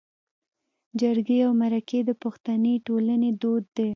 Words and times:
جرګې 0.99 1.37
او 1.45 1.51
مرکې 1.61 1.99
د 2.05 2.11
پښتني 2.21 2.75
ټولنې 2.87 3.29
دود 3.41 3.65
دی 3.77 3.89